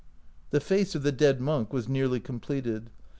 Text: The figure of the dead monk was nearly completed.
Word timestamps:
The 0.49 0.59
figure 0.59 0.97
of 0.97 1.03
the 1.03 1.11
dead 1.11 1.39
monk 1.39 1.71
was 1.71 1.87
nearly 1.87 2.19
completed. 2.19 2.89